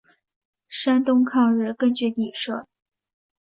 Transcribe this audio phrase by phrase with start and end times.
[0.67, 2.65] 山东抗日根据地设。